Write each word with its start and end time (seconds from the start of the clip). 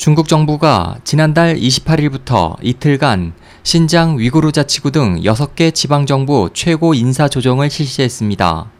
중국 0.00 0.28
정부가 0.28 0.96
지난달 1.04 1.56
28일부터 1.56 2.56
이틀간 2.62 3.34
신장 3.62 4.18
위구르 4.18 4.50
자치구 4.50 4.92
등 4.92 5.20
6개 5.20 5.74
지방정부 5.74 6.48
최고 6.54 6.94
인사 6.94 7.28
조정을 7.28 7.68
실시했습니다. 7.68 8.70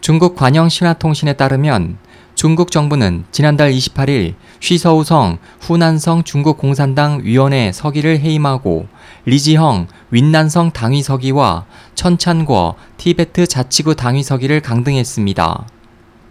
중국 0.00 0.34
관영 0.34 0.68
신화통신에 0.68 1.34
따르면 1.34 1.98
중국 2.34 2.72
정부는 2.72 3.26
지난달 3.30 3.70
28일 3.70 4.34
쉬서우성 4.58 5.38
후난성 5.60 6.24
중국 6.24 6.58
공산당 6.58 7.20
위원회 7.22 7.70
서기를 7.70 8.18
해임하고 8.18 8.88
리지형 9.26 9.86
윈난성 10.10 10.72
당위 10.72 11.04
서기와 11.04 11.66
천찬궈 11.94 12.74
티베트 12.96 13.46
자치구 13.46 13.94
당위 13.94 14.24
서기를 14.24 14.62
강등했습니다. 14.62 15.66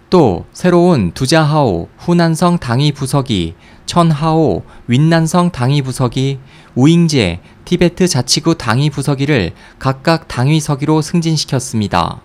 또 0.10 0.46
새로운 0.54 1.12
두자하오 1.12 1.88
후난성 1.98 2.58
당위 2.58 2.92
부서기, 2.92 3.54
천하오 3.86 4.64
윈난성 4.88 5.52
당위 5.52 5.84
부서기, 5.84 6.40
우잉제 6.74 7.42
티베트 7.66 8.08
자치구 8.08 8.58
당위 8.58 8.90
부서기를 8.90 9.52
각각 9.78 10.28
당위 10.28 10.60
서기로 10.60 11.04
승진시켰습니다. 11.04 12.22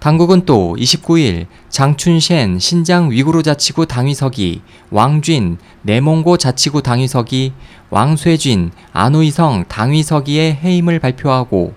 당국은 0.00 0.44
또 0.44 0.76
29일 0.78 1.46
장춘셴 1.68 2.58
신장 2.58 3.10
위구르 3.10 3.42
자치구 3.42 3.86
당위서기, 3.86 4.62
왕쥔 4.90 5.58
내몽고 5.82 6.36
자치구 6.36 6.82
당위서기, 6.82 7.52
왕쇠쥔 7.90 8.72
안우이성 8.92 9.66
당위서기의 9.68 10.56
해임을 10.56 10.98
발표하고 10.98 11.74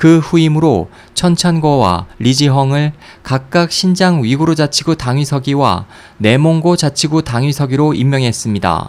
그 0.00 0.18
후임으로 0.18 0.88
천찬거와 1.12 2.06
리지헝을 2.20 2.92
각각 3.22 3.70
신장 3.70 4.22
위구르 4.22 4.54
자치구 4.54 4.96
당위서기와 4.96 5.84
내몽고 6.16 6.76
자치구 6.76 7.22
당위서기로 7.22 7.92
임명했습니다. 7.92 8.88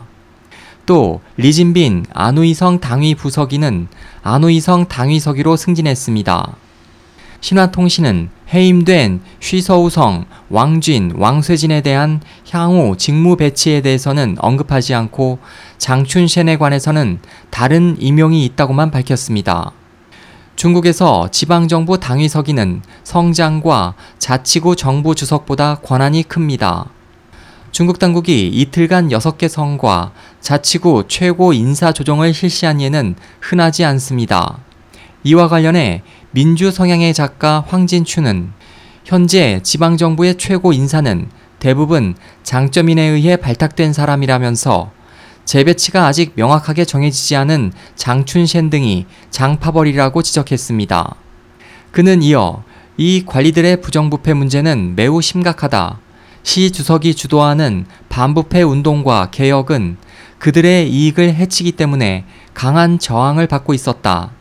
또 0.86 1.20
리진빈 1.36 2.06
안우이성 2.14 2.80
당위 2.80 3.14
부서기는 3.14 3.90
안우이성 4.24 4.88
당위서기로 4.88 5.58
승진했습니다. 5.58 6.56
신화통신은 7.42 8.30
해임된 8.54 9.20
쉬서우성, 9.42 10.26
왕쥔, 10.50 11.12
왕쇠진에 11.18 11.82
대한 11.82 12.22
향후 12.52 12.96
직무 12.96 13.36
배치에 13.36 13.82
대해서는 13.82 14.38
언급하지 14.40 14.94
않고 14.94 15.40
장춘셴에 15.78 16.56
관해서는 16.56 17.20
다른 17.50 17.98
임용이 18.00 18.46
있다고만 18.46 18.92
밝혔습니다. 18.92 19.74
중국에서 20.56 21.30
지방정부 21.32 22.00
당위서기는 22.00 22.82
성장과 23.04 23.96
자치구 24.20 24.76
정부 24.76 25.16
주석보다 25.16 25.76
권한이 25.76 26.24
큽니다. 26.24 26.86
중국 27.72 28.00
당국이 28.00 28.48
이틀간 28.48 29.10
6개 29.10 29.48
성과 29.48 30.12
자치구 30.42 31.06
최고 31.08 31.54
인사 31.54 31.92
조정을 31.92 32.34
실시한 32.34 32.82
예는 32.82 33.16
흔하지 33.40 33.86
않습니다. 33.86 34.60
이와 35.24 35.48
관련해 35.48 36.04
민주 36.32 36.70
성향의 36.70 37.14
작가 37.14 37.64
황진추는 37.68 38.52
현재 39.06 39.62
지방정부의 39.64 40.36
최고 40.38 40.74
인사는 40.74 41.30
대부분 41.60 42.16
장점인에 42.44 43.02
의해 43.02 43.38
발탁된 43.38 43.94
사람이라면서 43.94 44.92
재배치가 45.46 46.06
아직 46.06 46.34
명확하게 46.36 46.86
정해지지 46.86 47.36
않은 47.36 47.74
장춘셴 47.96 48.70
등이 48.70 49.06
장파벌이라고 49.30 50.22
지적했습니다. 50.22 51.16
그는 51.92 52.22
이어 52.24 52.64
이 52.98 53.24
관리들의 53.26 53.82
부정부패 53.82 54.34
문제는 54.34 54.96
매우 54.96 55.22
심각하다. 55.22 56.00
시 56.44 56.72
주석이 56.72 57.16
주도하는 57.16 57.86
반부패 58.10 58.62
운동과 58.62 59.30
개혁은 59.32 59.98
그들의 60.40 60.90
이익을 60.90 61.36
해치기 61.36 61.74
때문에 61.74 62.26
강한 62.54 63.00
저항을 63.00 63.48
받고 63.48 63.74
있었다. 63.74 64.32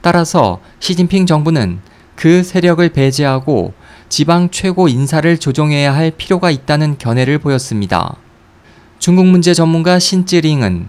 따라서 0.00 0.60
시진핑 0.80 1.26
정부는 1.26 1.80
그 2.14 2.42
세력을 2.42 2.86
배제하고 2.88 3.72
지방 4.08 4.50
최고 4.50 4.88
인사를 4.88 5.38
조정해야 5.38 5.94
할 5.94 6.10
필요가 6.10 6.50
있다는 6.50 6.98
견해를 6.98 7.38
보였습니다. 7.38 8.16
중국 8.98 9.26
문제 9.26 9.54
전문가 9.54 9.98
신찌링은 9.98 10.88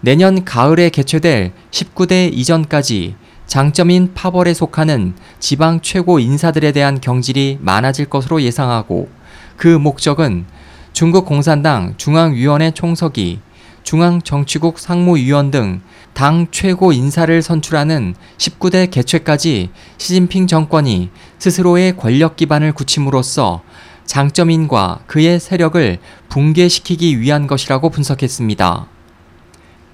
내년 0.00 0.44
가을에 0.44 0.88
개최될 0.88 1.52
19대 1.70 2.32
이전까지 2.32 3.16
장점인 3.46 4.14
파벌에 4.14 4.54
속하는 4.54 5.14
지방 5.40 5.80
최고 5.80 6.18
인사들에 6.18 6.72
대한 6.72 7.00
경질이 7.00 7.58
많아질 7.60 8.06
것으로 8.06 8.40
예상하고 8.42 9.08
그 9.56 9.66
목적은 9.66 10.46
중국 10.92 11.26
공산당 11.26 11.94
중앙위원회 11.96 12.70
총서기, 12.70 13.40
중앙정치국 13.82 14.78
상무위원 14.78 15.50
등 15.50 15.80
당 16.12 16.48
최고 16.50 16.92
인사를 16.92 17.40
선출하는 17.40 18.14
19대 18.36 18.90
개최까지 18.90 19.70
시진핑 19.96 20.46
정권이 20.46 21.08
스스로의 21.38 21.96
권력 21.96 22.36
기반을 22.36 22.72
굳힘으로써 22.72 23.62
장점인과 24.10 25.04
그의 25.06 25.38
세력을 25.38 25.98
붕괴시키기 26.30 27.20
위한 27.20 27.46
것이라고 27.46 27.90
분석했습니다. 27.90 28.88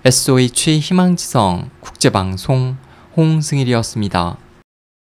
SOH 0.06 0.78
희망지성 0.78 1.68
국제방송 1.80 2.78
홍승일이었습니다. 3.14 4.38